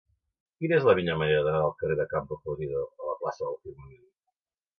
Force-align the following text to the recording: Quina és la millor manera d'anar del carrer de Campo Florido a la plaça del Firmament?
Quina 0.63 0.77
és 0.77 0.87
la 0.87 0.95
millor 0.99 1.19
manera 1.19 1.43
d'anar 1.47 1.59
del 1.63 1.75
carrer 1.81 1.99
de 1.99 2.07
Campo 2.15 2.39
Florido 2.41 2.81
a 2.87 3.09
la 3.11 3.15
plaça 3.21 3.45
del 3.51 3.61
Firmament? 3.67 4.03